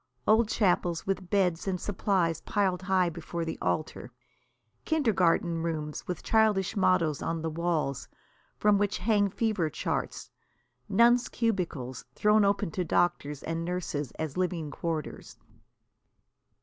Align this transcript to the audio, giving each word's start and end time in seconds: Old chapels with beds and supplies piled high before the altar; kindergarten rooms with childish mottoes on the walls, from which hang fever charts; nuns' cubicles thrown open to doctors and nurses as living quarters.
Old 0.27 0.49
chapels 0.49 1.05
with 1.05 1.29
beds 1.29 1.67
and 1.67 1.79
supplies 1.79 2.41
piled 2.41 2.81
high 2.81 3.09
before 3.11 3.45
the 3.45 3.59
altar; 3.61 4.11
kindergarten 4.83 5.61
rooms 5.61 6.07
with 6.07 6.23
childish 6.23 6.75
mottoes 6.75 7.21
on 7.21 7.43
the 7.43 7.51
walls, 7.51 8.07
from 8.57 8.79
which 8.79 8.97
hang 8.97 9.29
fever 9.29 9.69
charts; 9.69 10.31
nuns' 10.89 11.29
cubicles 11.29 12.03
thrown 12.15 12.43
open 12.43 12.71
to 12.71 12.83
doctors 12.83 13.43
and 13.43 13.63
nurses 13.63 14.09
as 14.13 14.37
living 14.37 14.71
quarters. 14.71 15.37